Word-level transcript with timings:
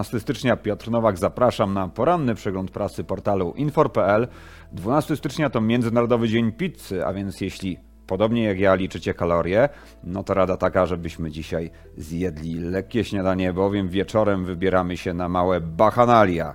12 0.00 0.20
stycznia 0.20 0.56
Piotr 0.56 0.90
Nowak, 0.90 1.18
zapraszam 1.18 1.74
na 1.74 1.88
poranny 1.88 2.34
przegląd 2.34 2.70
prasy 2.70 3.04
portalu 3.04 3.52
infor.pl. 3.56 4.28
12 4.72 5.16
stycznia 5.16 5.50
to 5.50 5.60
Międzynarodowy 5.60 6.28
Dzień 6.28 6.52
Pizzy, 6.52 7.06
a 7.06 7.12
więc 7.12 7.40
jeśli 7.40 7.78
podobnie 8.06 8.44
jak 8.44 8.58
ja 8.60 8.74
liczycie 8.74 9.14
kalorie, 9.14 9.68
no 10.04 10.24
to 10.24 10.34
rada 10.34 10.56
taka, 10.56 10.86
żebyśmy 10.86 11.30
dzisiaj 11.30 11.70
zjedli 11.96 12.54
lekkie 12.54 13.04
śniadanie, 13.04 13.52
bowiem 13.52 13.88
wieczorem 13.88 14.44
wybieramy 14.44 14.96
się 14.96 15.14
na 15.14 15.28
małe 15.28 15.60
bachanalia. 15.60 16.54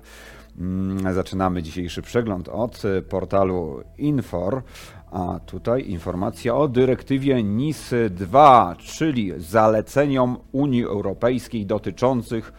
Mm, 0.59 1.13
zaczynamy 1.13 1.63
dzisiejszy 1.63 2.01
przegląd 2.01 2.49
od 2.49 2.83
portalu 3.09 3.83
Infor. 3.97 4.63
A 5.11 5.39
tutaj 5.45 5.89
informacja 5.89 6.55
o 6.55 6.67
dyrektywie 6.67 7.43
NIS 7.43 7.93
2, 8.09 8.75
czyli 8.79 9.33
zaleceniom 9.37 10.37
Unii 10.51 10.83
Europejskiej 10.83 11.65
dotyczących 11.65 12.53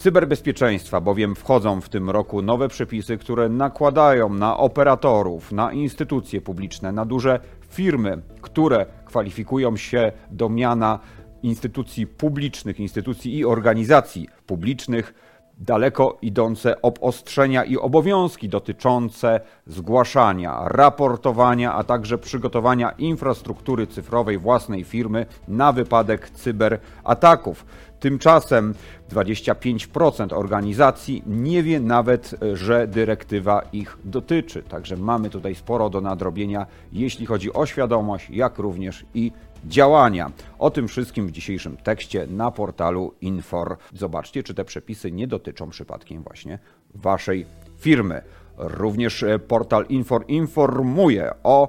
cyberbezpieczeństwa, 0.00 1.00
bowiem 1.00 1.34
wchodzą 1.34 1.80
w 1.80 1.88
tym 1.88 2.10
roku 2.10 2.42
nowe 2.42 2.68
przepisy, 2.68 3.18
które 3.18 3.48
nakładają 3.48 4.28
na 4.28 4.56
operatorów, 4.56 5.52
na 5.52 5.72
instytucje 5.72 6.40
publiczne, 6.40 6.92
na 6.92 7.04
duże 7.04 7.40
firmy, 7.68 8.22
które 8.40 8.86
kwalifikują 9.04 9.76
się 9.76 10.12
do 10.30 10.48
miana 10.48 10.98
instytucji 11.42 12.06
publicznych, 12.06 12.80
instytucji 12.80 13.38
i 13.38 13.44
organizacji 13.44 14.28
publicznych 14.46 15.14
daleko 15.60 16.18
idące 16.22 16.82
obostrzenia 16.82 17.64
i 17.64 17.76
obowiązki 17.76 18.48
dotyczące 18.48 19.40
zgłaszania, 19.66 20.60
raportowania, 20.64 21.74
a 21.74 21.84
także 21.84 22.18
przygotowania 22.18 22.90
infrastruktury 22.90 23.86
cyfrowej 23.86 24.38
własnej 24.38 24.84
firmy 24.84 25.26
na 25.48 25.72
wypadek 25.72 26.30
cyberataków. 26.30 27.64
Tymczasem 28.00 28.74
25% 29.10 30.34
organizacji 30.34 31.22
nie 31.26 31.62
wie 31.62 31.80
nawet, 31.80 32.34
że 32.54 32.86
dyrektywa 32.86 33.62
ich 33.72 33.98
dotyczy. 34.04 34.62
Także 34.62 34.96
mamy 34.96 35.30
tutaj 35.30 35.54
sporo 35.54 35.90
do 35.90 36.00
nadrobienia, 36.00 36.66
jeśli 36.92 37.26
chodzi 37.26 37.52
o 37.52 37.66
świadomość, 37.66 38.30
jak 38.30 38.58
również 38.58 39.04
i 39.14 39.32
działania. 39.64 40.30
O 40.58 40.70
tym 40.70 40.88
wszystkim 40.88 41.26
w 41.26 41.32
dzisiejszym 41.32 41.76
tekście 41.76 42.26
na 42.26 42.50
portalu 42.50 43.14
Infor. 43.20 43.76
Zobaczcie, 43.94 44.42
czy 44.42 44.54
te 44.54 44.64
przepisy 44.64 45.12
nie 45.12 45.26
dotyczą 45.26 45.70
przypadkiem 45.70 46.22
właśnie 46.22 46.58
Waszej 46.94 47.46
firmy. 47.78 48.22
Również 48.56 49.22
e, 49.22 49.38
portal 49.38 49.86
Infor 49.88 50.24
informuje 50.28 51.30
o 51.42 51.68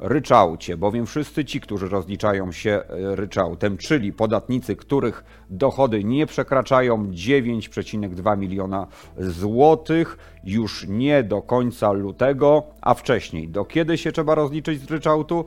ryczałcie, 0.00 0.76
bowiem 0.76 1.06
wszyscy 1.06 1.44
ci, 1.44 1.60
którzy 1.60 1.88
rozliczają 1.88 2.52
się 2.52 2.70
e, 2.70 3.16
ryczałtem, 3.16 3.76
czyli 3.76 4.12
podatnicy, 4.12 4.76
których 4.76 5.24
dochody 5.50 6.04
nie 6.04 6.26
przekraczają 6.26 7.06
9,2 7.06 8.38
miliona 8.38 8.86
złotych, 9.18 10.18
już 10.44 10.86
nie 10.88 11.22
do 11.22 11.42
końca 11.42 11.92
lutego, 11.92 12.62
a 12.80 12.94
wcześniej. 12.94 13.48
Do 13.48 13.64
kiedy 13.64 13.98
się 13.98 14.12
trzeba 14.12 14.34
rozliczyć 14.34 14.80
z 14.80 14.90
ryczałtu? 14.90 15.44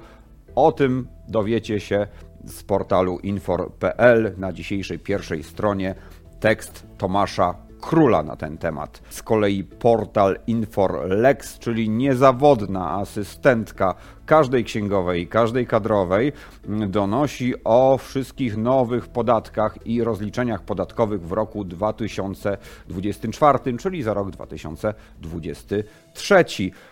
O 0.56 0.72
tym 0.72 1.08
dowiecie 1.28 1.80
się 1.80 2.08
z 2.46 2.64
portalu 2.64 3.20
infor.pl 3.20 4.34
na 4.38 4.54
dzisiejszej 4.54 5.00
pierwszej 5.00 5.44
stronie. 5.44 5.96
Tekst 6.40 6.88
Tomasza 6.98 7.56
króla 7.84 8.24
na 8.24 8.36
ten 8.36 8.58
temat. 8.58 9.02
Z 9.10 9.24
kolei 9.24 9.64
portal 9.64 10.40
InforLex, 10.48 11.60
czyli 11.60 11.90
niezawodna 11.90 12.92
asystentka 12.92 13.96
każdej 14.26 14.64
księgowej, 14.64 15.28
każdej 15.28 15.68
kadrowej, 15.68 16.32
donosi 16.88 17.54
o 17.64 17.98
wszystkich 17.98 18.58
nowych 18.58 19.08
podatkach 19.08 19.88
i 19.88 20.04
rozliczeniach 20.04 20.62
podatkowych 20.62 21.28
w 21.28 21.32
roku 21.32 21.64
2024, 21.64 23.78
czyli 23.78 24.04
za 24.04 24.14
rok 24.14 24.32
2023. 24.32 26.46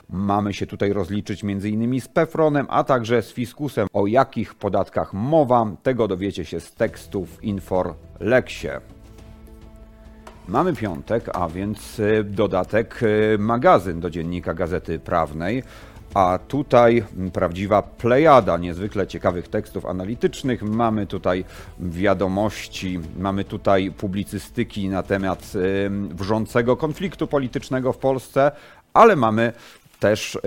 Mamy 0.09 0.53
się 0.53 0.67
tutaj 0.67 0.93
rozliczyć 0.93 1.43
m.in. 1.43 2.01
z 2.01 2.07
Pefronem, 2.07 2.66
a 2.69 2.83
także 2.83 3.21
z 3.21 3.33
Fiskusem. 3.33 3.87
O 3.93 4.07
jakich 4.07 4.55
podatkach 4.55 5.13
mowa, 5.13 5.66
tego 5.83 6.07
dowiecie 6.07 6.45
się 6.45 6.59
z 6.59 6.73
tekstów 6.73 7.43
InforLexie. 7.43 8.81
Mamy 10.47 10.74
piątek, 10.74 11.29
a 11.34 11.47
więc 11.47 12.00
y, 12.00 12.24
dodatek 12.24 13.03
y, 13.03 13.38
magazyn 13.40 14.00
do 14.00 14.09
dziennika 14.09 14.53
Gazety 14.53 15.00
Prawnej. 15.00 15.63
A 16.13 16.40
tutaj 16.47 17.03
prawdziwa 17.34 17.81
plejada 17.81 18.57
niezwykle 18.57 19.07
ciekawych 19.07 19.47
tekstów 19.47 19.85
analitycznych. 19.85 20.63
Mamy 20.63 21.07
tutaj 21.07 21.46
wiadomości, 21.79 23.00
mamy 23.18 23.44
tutaj 23.44 23.91
publicystyki 23.91 24.90
na 24.90 25.03
temat 25.03 25.52
y, 25.56 25.90
wrzącego 26.16 26.78
konfliktu 26.78 27.28
politycznego 27.28 27.94
w 27.94 27.97
Polsce, 27.97 28.52
ale 28.94 29.16
mamy 29.16 29.53
też 30.00 30.38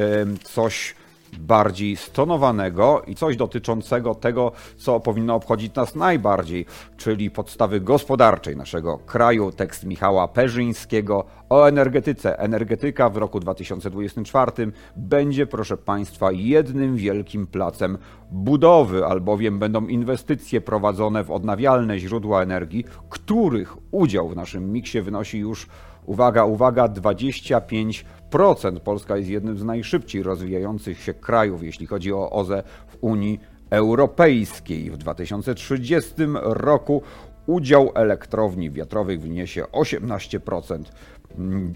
coś 0.42 0.94
bardziej 1.38 1.96
stonowanego 1.96 3.02
i 3.06 3.14
coś 3.14 3.36
dotyczącego 3.36 4.14
tego, 4.14 4.52
co 4.76 5.00
powinno 5.00 5.34
obchodzić 5.34 5.74
nas 5.74 5.94
najbardziej, 5.94 6.66
czyli 6.96 7.30
podstawy 7.30 7.80
gospodarczej 7.80 8.56
naszego 8.56 8.98
kraju. 8.98 9.52
Tekst 9.52 9.84
Michała 9.84 10.28
Perzyńskiego 10.28 11.24
o 11.48 11.66
energetyce. 11.66 12.38
Energetyka 12.38 13.08
w 13.08 13.16
roku 13.16 13.40
2024 13.40 14.52
będzie, 14.96 15.46
proszę 15.46 15.76
Państwa, 15.76 16.32
jednym 16.32 16.96
wielkim 16.96 17.46
placem 17.46 17.98
budowy, 18.30 19.06
albowiem 19.06 19.58
będą 19.58 19.86
inwestycje 19.86 20.60
prowadzone 20.60 21.24
w 21.24 21.30
odnawialne 21.30 21.98
źródła 21.98 22.42
energii, 22.42 22.84
których 23.08 23.76
udział 23.90 24.28
w 24.28 24.36
naszym 24.36 24.72
miksie 24.72 25.00
wynosi 25.00 25.38
już 25.38 25.66
Uwaga, 26.06 26.44
uwaga, 26.44 26.88
25%. 26.88 28.80
Polska 28.80 29.16
jest 29.16 29.30
jednym 29.30 29.58
z 29.58 29.64
najszybciej 29.64 30.22
rozwijających 30.22 31.00
się 31.00 31.14
krajów, 31.14 31.62
jeśli 31.62 31.86
chodzi 31.86 32.12
o 32.12 32.30
OZE 32.30 32.62
w 32.86 32.96
Unii 33.00 33.40
Europejskiej. 33.70 34.90
W 34.90 34.96
2030 34.96 36.14
roku 36.42 37.02
udział 37.46 37.90
elektrowni 37.94 38.70
wiatrowych 38.70 39.20
wyniesie 39.20 39.64
18%. 39.64 40.82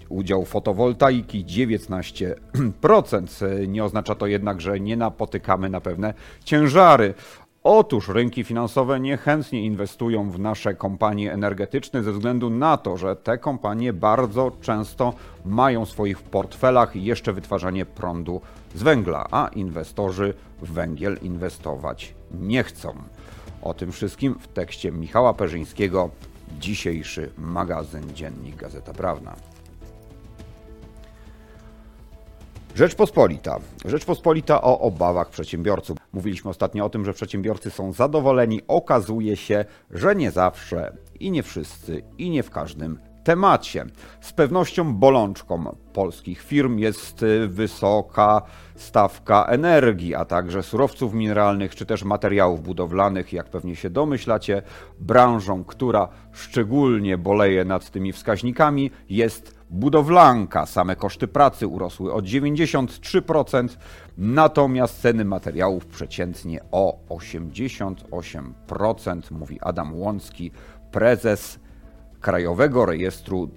Udział 0.09 0.45
fotowoltaiki 0.45 1.45
19%. 1.45 3.67
Nie 3.67 3.83
oznacza 3.83 4.15
to 4.15 4.27
jednak, 4.27 4.61
że 4.61 4.79
nie 4.79 4.97
napotykamy 4.97 5.69
na 5.69 5.81
pewne 5.81 6.13
ciężary. 6.43 7.13
Otóż 7.71 8.07
rynki 8.07 8.43
finansowe 8.43 8.99
niechętnie 8.99 9.65
inwestują 9.65 10.31
w 10.31 10.39
nasze 10.39 10.75
kompanie 10.75 11.33
energetyczne 11.33 12.03
ze 12.03 12.11
względu 12.11 12.49
na 12.49 12.77
to, 12.77 12.97
że 12.97 13.15
te 13.15 13.37
kompanie 13.37 13.93
bardzo 13.93 14.51
często 14.61 15.13
mają 15.45 15.85
w 15.85 15.89
swoich 15.89 16.21
portfelach 16.21 16.95
jeszcze 16.95 17.33
wytwarzanie 17.33 17.85
prądu 17.85 18.41
z 18.75 18.83
węgla, 18.83 19.27
a 19.31 19.47
inwestorzy 19.47 20.33
w 20.61 20.71
węgiel 20.71 21.17
inwestować 21.21 22.13
nie 22.31 22.63
chcą. 22.63 22.93
O 23.61 23.73
tym 23.73 23.91
wszystkim 23.91 24.35
w 24.39 24.47
tekście 24.47 24.91
Michała 24.91 25.33
Perzyńskiego, 25.33 26.09
dzisiejszy 26.59 27.31
magazyn 27.37 28.13
Dziennik 28.13 28.55
Gazeta 28.55 28.93
Prawna. 28.93 29.35
Rzeczpospolita. 32.75 33.59
Rzeczpospolita 33.85 34.61
o 34.61 34.79
obawach 34.79 35.29
przedsiębiorców. 35.29 35.98
Mówiliśmy 36.13 36.49
ostatnio 36.49 36.85
o 36.85 36.89
tym, 36.89 37.05
że 37.05 37.13
przedsiębiorcy 37.13 37.71
są 37.71 37.93
zadowoleni. 37.93 38.61
Okazuje 38.67 39.35
się, 39.35 39.65
że 39.91 40.15
nie 40.15 40.31
zawsze 40.31 40.97
i 41.19 41.31
nie 41.31 41.43
wszyscy 41.43 42.03
i 42.17 42.29
nie 42.29 42.43
w 42.43 42.49
każdym 42.49 42.99
temacie. 43.23 43.85
Z 44.21 44.33
pewnością 44.33 44.93
bolączką 44.93 45.75
polskich 45.93 46.41
firm 46.41 46.77
jest 46.77 47.25
wysoka 47.47 48.41
stawka 48.75 49.45
energii, 49.45 50.15
a 50.15 50.25
także 50.25 50.63
surowców 50.63 51.13
mineralnych 51.13 51.75
czy 51.75 51.85
też 51.85 52.03
materiałów 52.03 52.61
budowlanych, 52.61 53.33
jak 53.33 53.49
pewnie 53.49 53.75
się 53.75 53.89
domyślacie. 53.89 54.61
Branżą, 54.99 55.63
która 55.63 56.09
szczególnie 56.31 57.17
boleje 57.17 57.65
nad 57.65 57.89
tymi 57.89 58.13
wskaźnikami 58.13 58.91
jest 59.09 59.58
budowlanka. 59.69 60.65
Same 60.65 60.95
koszty 60.95 61.27
pracy 61.27 61.67
urosły 61.67 62.13
o 62.13 62.19
93%, 62.19 63.67
natomiast 64.17 65.01
ceny 65.01 65.25
materiałów 65.25 65.85
przeciętnie 65.85 66.59
o 66.71 66.99
88%, 67.09 69.31
mówi 69.31 69.59
Adam 69.61 69.99
Łącki, 69.99 70.51
prezes 70.91 71.59
Krajowego 72.21 72.85
Rejestru 72.85 73.49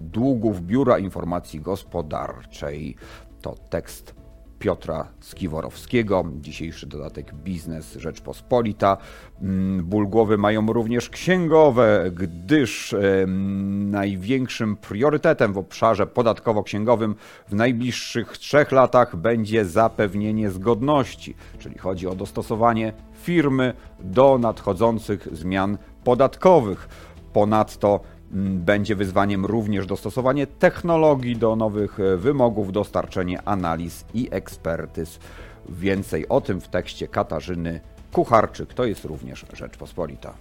Długów 0.00 0.62
Biura 0.62 0.98
Informacji 0.98 1.60
Gospodarczej. 1.60 2.96
To 3.42 3.54
tekst 3.70 4.17
Piotra 4.58 5.08
Skiworowskiego, 5.20 6.24
dzisiejszy 6.40 6.86
dodatek 6.86 7.34
Biznes 7.34 7.94
Rzeczpospolita. 7.94 8.96
Mm, 9.42 9.84
ból 9.84 10.08
głowy 10.08 10.38
mają 10.38 10.72
również 10.72 11.10
księgowe, 11.10 12.10
gdyż 12.14 12.94
największym 13.90 14.76
priorytetem 14.76 15.52
w 15.52 15.58
obszarze 15.58 16.06
podatkowo-księgowym 16.06 17.14
w 17.48 17.54
najbliższych 17.54 18.38
trzech 18.38 18.72
latach 18.72 19.16
będzie 19.16 19.64
zapewnienie 19.64 20.50
zgodności, 20.50 21.34
czyli 21.58 21.78
chodzi 21.78 22.06
o 22.06 22.14
dostosowanie 22.14 22.92
firmy 23.14 23.74
do 24.00 24.38
nadchodzących 24.38 25.28
zmian 25.32 25.78
podatkowych. 26.04 26.88
Ponadto 27.32 28.00
Będzie 28.30 28.96
wyzwaniem 28.96 29.46
również 29.46 29.86
dostosowanie 29.86 30.46
technologii 30.46 31.36
do 31.36 31.56
nowych 31.56 32.00
e, 32.00 32.16
wymogów, 32.16 32.72
dostarczenie 32.72 33.42
analiz 33.42 34.04
i 34.14 34.28
ekspertyz. 34.30 35.18
Więcej 35.68 36.28
o 36.28 36.40
tym 36.40 36.60
w 36.60 36.68
tekście 36.68 37.08
Katarzyny 37.08 37.80
Kucharczyk. 38.12 38.74
To 38.74 38.84
jest 38.84 39.04
również 39.04 39.46
Rzeczpospolita. 39.52 40.34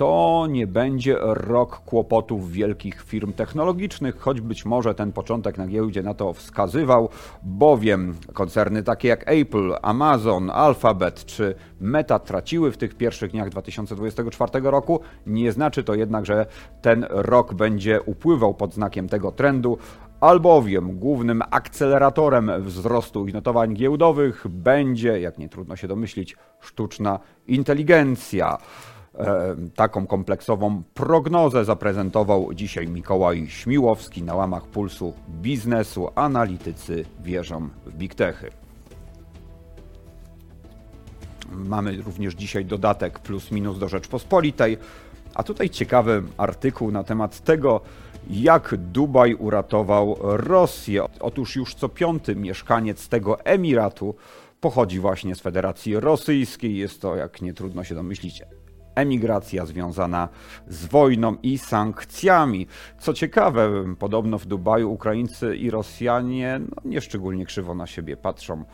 To 0.00 0.46
nie 0.50 0.66
będzie 0.66 1.16
rok 1.20 1.80
kłopotów 1.80 2.52
wielkich 2.52 3.02
firm 3.02 3.32
technologicznych, 3.32 4.18
choć 4.18 4.40
być 4.40 4.64
może 4.64 4.94
ten 4.94 5.12
początek 5.12 5.58
na 5.58 5.66
giełdzie 5.66 6.02
na 6.02 6.14
to 6.14 6.32
wskazywał, 6.32 7.08
bowiem 7.42 8.14
koncerny 8.32 8.82
takie 8.82 9.08
jak 9.08 9.24
Apple, 9.26 9.74
Amazon, 9.82 10.50
Alphabet 10.50 11.24
czy 11.24 11.54
Meta 11.80 12.18
traciły 12.18 12.72
w 12.72 12.76
tych 12.76 12.94
pierwszych 12.94 13.30
dniach 13.30 13.48
2024 13.48 14.70
roku. 14.70 15.00
Nie 15.26 15.52
znaczy 15.52 15.84
to 15.84 15.94
jednak, 15.94 16.26
że 16.26 16.46
ten 16.82 17.06
rok 17.10 17.54
będzie 17.54 18.02
upływał 18.02 18.54
pod 18.54 18.74
znakiem 18.74 19.08
tego 19.08 19.32
trendu, 19.32 19.78
albowiem 20.20 20.98
głównym 20.98 21.42
akceleratorem 21.50 22.50
wzrostu 22.62 23.28
i 23.28 23.32
notowań 23.32 23.74
giełdowych 23.74 24.46
będzie, 24.48 25.20
jak 25.20 25.38
nie 25.38 25.48
trudno 25.48 25.76
się 25.76 25.88
domyślić, 25.88 26.36
sztuczna 26.60 27.18
inteligencja. 27.46 28.58
E, 29.18 29.56
Taką 29.76 30.06
kompleksową 30.06 30.82
prognozę 30.94 31.64
zaprezentował 31.64 32.54
dzisiaj 32.54 32.88
Mikołaj 32.88 33.46
Śmiłowski 33.48 34.22
na 34.22 34.34
łamach 34.34 34.66
pulsu 34.66 35.14
biznesu. 35.28 36.08
Analitycy 36.14 37.04
wierzą 37.20 37.68
w 37.86 37.92
big 37.92 38.14
techy. 38.14 38.50
Mamy 41.52 42.02
również 42.02 42.34
dzisiaj 42.34 42.64
dodatek 42.64 43.18
plus 43.18 43.50
minus 43.50 43.78
do 43.78 43.88
Rzeczpospolitej, 43.88 44.78
a 45.34 45.42
tutaj 45.42 45.70
ciekawy 45.70 46.22
artykuł 46.36 46.90
na 46.90 47.04
temat 47.04 47.40
tego, 47.40 47.80
jak 48.30 48.76
Dubaj 48.76 49.34
uratował 49.34 50.16
Rosję. 50.20 51.04
Otóż 51.20 51.56
już 51.56 51.74
co 51.74 51.88
piąty 51.88 52.36
mieszkaniec 52.36 53.08
tego 53.08 53.44
emiratu 53.44 54.14
pochodzi 54.60 55.00
właśnie 55.00 55.34
z 55.34 55.40
Federacji 55.40 56.00
Rosyjskiej. 56.00 56.76
Jest 56.76 57.00
to, 57.02 57.16
jak 57.16 57.42
nie 57.42 57.54
trudno 57.54 57.84
się 57.84 57.94
domyślić, 57.94 58.42
emigracja 58.94 59.66
związana 59.66 60.28
z 60.68 60.86
wojną 60.86 61.36
i 61.42 61.58
sankcjami. 61.58 62.66
Co 62.98 63.14
ciekawe, 63.14 63.94
podobno 63.98 64.38
w 64.38 64.46
Dubaju 64.46 64.92
Ukraińcy 64.92 65.56
i 65.56 65.70
Rosjanie 65.70 66.60
no, 66.68 66.76
nieszczególnie 66.84 67.46
krzywo 67.46 67.74
na 67.74 67.86
siebie 67.86 68.16
patrzą. 68.16 68.64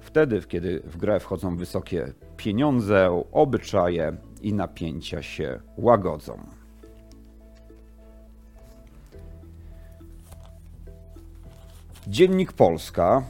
Wtedy, 0.00 0.42
kiedy 0.48 0.82
w 0.84 0.96
grę 0.96 1.20
wchodzą 1.20 1.56
wysokie 1.56 2.12
pieniądze, 2.36 3.22
obyczaje 3.32 4.16
i 4.42 4.54
napięcia 4.54 5.22
się 5.22 5.60
łagodzą. 5.76 6.38
Dziennik 12.06 12.52
Polska 12.52 13.22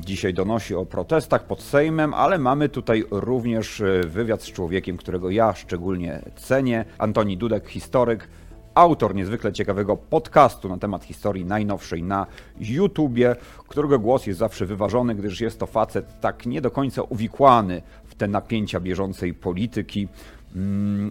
dzisiaj 0.00 0.34
donosi 0.34 0.74
o 0.74 0.86
protestach 0.86 1.46
pod 1.46 1.62
Sejmem, 1.62 2.14
ale 2.14 2.38
mamy 2.38 2.68
tutaj 2.68 3.04
również 3.10 3.80
e, 3.80 4.00
wywiad 4.06 4.42
z 4.42 4.52
człowiekiem, 4.52 4.96
którego 4.96 5.30
ja 5.30 5.54
szczególnie 5.54 6.22
cenię. 6.36 6.84
Antoni 6.98 7.36
Dudek, 7.36 7.68
historyk, 7.68 8.28
autor 8.74 9.14
niezwykle 9.14 9.52
ciekawego 9.52 9.96
podcastu 9.96 10.68
na 10.68 10.78
temat 10.78 11.04
historii 11.04 11.44
najnowszej 11.44 12.02
na 12.02 12.26
YouTubie, 12.60 13.36
którego 13.68 13.98
głos 13.98 14.26
jest 14.26 14.38
zawsze 14.38 14.66
wyważony, 14.66 15.14
gdyż 15.14 15.40
jest 15.40 15.58
to 15.58 15.66
facet 15.66 16.20
tak 16.20 16.46
nie 16.46 16.60
do 16.60 16.70
końca 16.70 17.02
uwikłany 17.02 17.82
w 18.04 18.14
te 18.14 18.28
napięcia 18.28 18.80
bieżącej 18.80 19.34
polityki. 19.34 20.08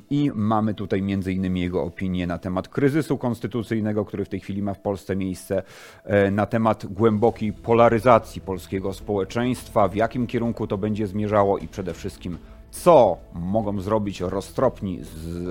I 0.09 0.31
mamy 0.35 0.73
tutaj 0.73 1.01
między 1.01 1.33
innymi 1.33 1.61
jego 1.61 1.83
opinię 1.83 2.27
na 2.27 2.38
temat 2.38 2.67
kryzysu 2.67 3.17
konstytucyjnego, 3.17 4.05
który 4.05 4.25
w 4.25 4.29
tej 4.29 4.39
chwili 4.39 4.61
ma 4.61 4.73
w 4.73 4.79
Polsce 4.79 5.15
miejsce, 5.15 5.63
e, 6.03 6.31
na 6.31 6.45
temat 6.45 6.85
głębokiej 6.85 7.53
polaryzacji 7.53 8.41
polskiego 8.41 8.93
społeczeństwa, 8.93 9.88
w 9.88 9.95
jakim 9.95 10.27
kierunku 10.27 10.67
to 10.67 10.77
będzie 10.77 11.07
zmierzało 11.07 11.57
i 11.57 11.67
przede 11.67 11.93
wszystkim 11.93 12.38
co 12.71 13.17
mogą 13.33 13.81
zrobić 13.81 14.21
roztropni 14.21 14.99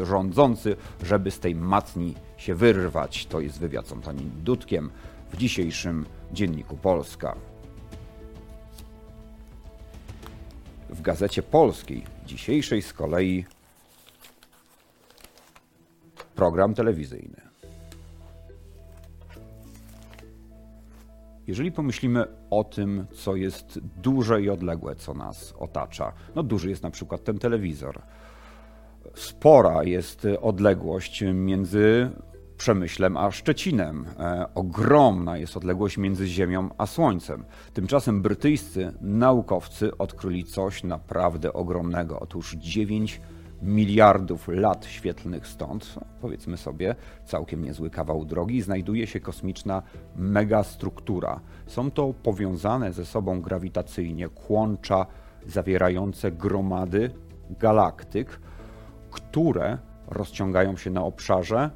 rządzący, 0.02 0.76
żeby 1.02 1.30
z 1.30 1.40
tej 1.40 1.54
matni 1.54 2.14
się 2.36 2.54
wyrwać. 2.54 3.26
To 3.26 3.40
jest 3.40 3.58
wywiad 3.58 3.88
z 3.88 3.92
Antonim 3.92 4.30
Dudkiem 4.44 4.90
w 5.32 5.36
dzisiejszym 5.36 6.06
Dzienniku 6.32 6.76
Polska. 6.76 7.36
W 10.90 11.02
Gazecie 11.02 11.42
Polskiej, 11.42 12.02
dzisiejszej 12.26 12.82
z 12.82 12.92
kolei 12.92 13.44
program 16.40 16.74
telewizyjny. 16.74 17.40
Jeżeli 21.46 21.72
pomyślimy 21.72 22.24
o 22.50 22.64
tym, 22.64 23.06
co 23.12 23.36
jest 23.36 23.78
duże 24.02 24.42
i 24.42 24.50
odległe, 24.50 24.96
co 24.96 25.14
nas 25.14 25.54
otacza, 25.58 26.12
no 26.34 26.42
duży 26.42 26.70
jest 26.70 26.82
na 26.82 26.90
przykład 26.90 27.24
ten 27.24 27.38
telewizor. 27.38 28.02
Spora 29.14 29.84
jest 29.84 30.26
odległość 30.40 31.24
między 31.34 32.10
Przemyślem 32.56 33.16
a 33.16 33.30
Szczecinem. 33.30 34.06
E, 34.18 34.46
ogromna 34.54 35.38
jest 35.38 35.56
odległość 35.56 35.98
między 35.98 36.26
Ziemią 36.26 36.68
a 36.78 36.86
Słońcem. 36.86 37.44
Tymczasem 37.74 38.22
brytyjscy 38.22 38.92
naukowcy 39.00 39.98
odkryli 39.98 40.44
coś 40.44 40.84
naprawdę 40.84 41.52
ogromnego. 41.52 42.20
Otóż 42.20 42.56
9 42.58 43.20
miliardów 43.62 44.48
lat 44.48 44.86
świetlnych 44.86 45.46
stąd, 45.46 45.94
powiedzmy 46.20 46.56
sobie, 46.56 46.94
całkiem 47.24 47.64
niezły 47.64 47.90
kawał 47.90 48.24
drogi, 48.24 48.62
znajduje 48.62 49.06
się 49.06 49.20
kosmiczna 49.20 49.82
megastruktura. 50.16 51.40
Są 51.66 51.90
to 51.90 52.14
powiązane 52.22 52.92
ze 52.92 53.06
sobą 53.06 53.40
grawitacyjnie 53.40 54.28
kłącza 54.28 55.06
zawierające 55.46 56.32
gromady 56.32 57.10
galaktyk, 57.50 58.40
które 59.10 59.78
rozciągają 60.08 60.76
się 60.76 60.90
na 60.90 61.04
obszarze, 61.04 61.70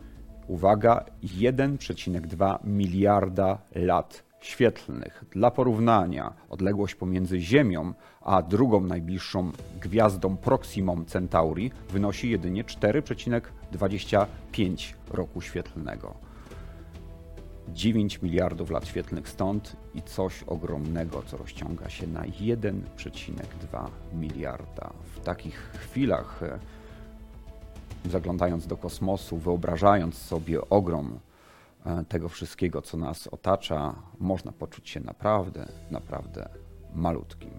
uwaga, 0.48 1.04
1,2 1.22 2.58
miliarda 2.64 3.58
lat 3.74 4.24
świetlnych. 4.44 5.24
Dla 5.31 5.51
porównania, 5.51 6.34
odległość 6.51 6.94
pomiędzy 6.94 7.41
Ziemią 7.41 7.94
a 8.20 8.43
drugą 8.43 8.81
najbliższą 8.81 9.53
gwiazdą 9.81 10.36
Proximą 10.36 11.05
Centauri 11.05 11.70
wynosi 11.91 12.31
jedynie 12.31 12.65
4,25 12.65 14.94
roku 15.10 15.41
świetlnego. 15.41 16.15
9 17.69 18.22
miliardów 18.22 18.70
lat 18.70 18.86
świetlnych 18.86 19.29
stąd 19.29 19.77
i 19.94 20.03
coś 20.03 20.43
ogromnego, 20.43 21.22
co 21.27 21.36
rozciąga 21.36 21.91
się 21.91 22.06
na 22.06 22.22
1,2 22.22 23.89
miliarda. 24.13 24.91
W 25.15 25.20
takich 25.20 25.56
chwilach, 25.56 26.43
e, 26.43 26.58
zaglądając 28.10 28.67
do 28.67 28.77
kosmosu, 28.77 29.39
wyobrażając 29.39 30.19
sobie 30.19 30.69
ogrom 30.70 31.19
tego 32.08 32.29
wszystkiego, 32.29 32.82
co 32.82 32.96
nas 32.96 33.26
otacza, 33.26 33.94
można 34.19 34.53
poczuć 34.53 34.88
się 34.88 35.00
naprawdę, 35.00 35.67
naprawdę 35.91 36.48
malutkim. 36.94 37.50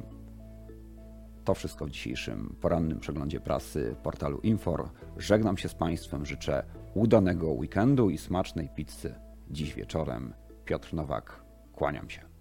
To 1.43 1.53
wszystko 1.53 1.85
w 1.85 1.89
dzisiejszym 1.89 2.55
porannym 2.61 2.99
przeglądzie 2.99 3.39
prasy 3.39 3.95
portalu 4.03 4.39
Infor. 4.39 4.89
Żegnam 5.17 5.57
się 5.57 5.69
z 5.69 5.75
Państwem, 5.75 6.25
życzę 6.25 6.63
udanego 6.93 7.51
weekendu 7.51 8.09
i 8.09 8.17
smacznej 8.17 8.69
pizzy 8.75 9.15
dziś 9.49 9.73
wieczorem. 9.73 10.33
Piotr 10.65 10.93
Nowak, 10.93 11.43
kłaniam 11.73 12.09
się. 12.09 12.34